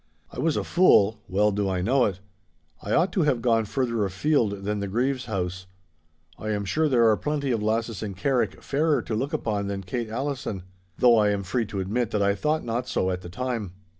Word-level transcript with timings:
I 0.31 0.39
was 0.39 0.57
a 0.57 0.63
fool—well 0.63 1.51
do 1.51 1.69
I 1.69 1.83
know 1.83 2.05
it. 2.05 2.21
I 2.81 2.91
ought 2.93 3.11
to 3.13 3.21
have 3.21 3.39
gone 3.39 3.65
further 3.65 4.03
afield 4.03 4.63
than 4.63 4.79
the 4.79 4.87
Grieve's 4.87 5.25
house. 5.25 5.67
I 6.39 6.49
am 6.49 6.65
sure 6.65 6.89
there 6.89 7.07
are 7.07 7.15
plenty 7.17 7.51
of 7.51 7.61
lasses 7.61 8.01
in 8.01 8.15
Carrick 8.15 8.63
fairer 8.63 9.03
to 9.03 9.13
look 9.13 9.31
upon 9.31 9.67
than 9.67 9.83
Kate 9.83 10.09
Allison, 10.09 10.63
though 10.97 11.17
I 11.19 11.29
am 11.29 11.43
free 11.43 11.67
to 11.67 11.79
admit 11.79 12.09
that 12.09 12.21
I 12.23 12.33
thought 12.33 12.63
not 12.63 12.87
so 12.87 13.11
at 13.11 13.21
the 13.21 13.29
time. 13.29 13.73